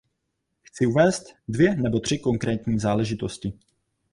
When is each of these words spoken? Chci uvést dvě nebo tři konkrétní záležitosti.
Chci 0.63 0.85
uvést 0.85 1.23
dvě 1.47 1.75
nebo 1.75 1.99
tři 1.99 2.19
konkrétní 2.19 2.79
záležitosti. 2.79 3.53